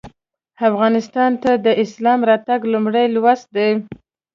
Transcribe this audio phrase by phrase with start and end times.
[0.69, 3.69] افغانستان ته د اسلام راتګ لومړی لوست دی.